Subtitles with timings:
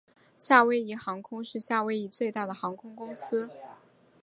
[0.35, 3.51] 夏威夷航空是夏威夷最大的航空公司。